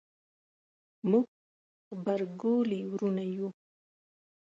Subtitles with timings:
[1.09, 1.25] موږ
[1.97, 3.47] غبرګولي وروڼه یو